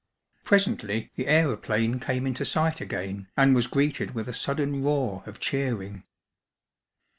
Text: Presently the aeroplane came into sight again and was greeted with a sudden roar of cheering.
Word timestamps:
Presently 0.43 1.11
the 1.15 1.27
aeroplane 1.27 1.99
came 1.99 2.25
into 2.25 2.43
sight 2.43 2.81
again 2.81 3.27
and 3.37 3.53
was 3.53 3.67
greeted 3.67 4.15
with 4.15 4.27
a 4.27 4.33
sudden 4.33 4.81
roar 4.81 5.21
of 5.27 5.39
cheering. 5.39 6.05